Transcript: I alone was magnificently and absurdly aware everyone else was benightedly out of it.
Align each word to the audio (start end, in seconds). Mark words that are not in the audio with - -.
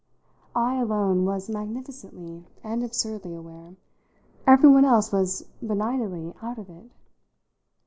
I 0.55 0.77
alone 0.79 1.25
was 1.25 1.47
magnificently 1.47 2.47
and 2.63 2.83
absurdly 2.83 3.35
aware 3.35 3.75
everyone 4.47 4.83
else 4.83 5.11
was 5.11 5.45
benightedly 5.61 6.33
out 6.41 6.57
of 6.57 6.71
it. 6.71 6.89